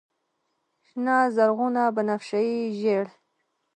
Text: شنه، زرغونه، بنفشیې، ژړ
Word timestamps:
شنه، 0.87 1.17
زرغونه، 1.35 1.83
بنفشیې، 1.95 2.57
ژړ 2.79 3.05